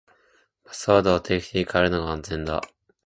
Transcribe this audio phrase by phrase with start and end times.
[0.63, 2.63] パスワードは定期的に変えるのが安全だ。